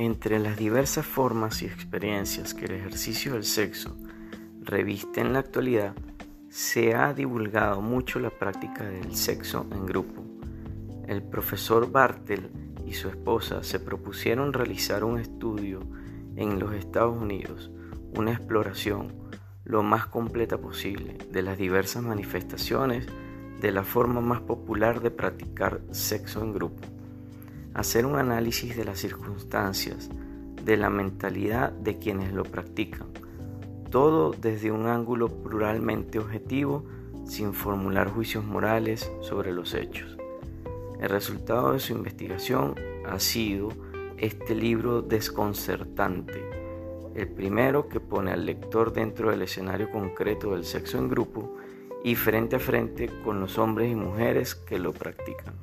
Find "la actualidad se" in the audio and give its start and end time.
5.34-6.94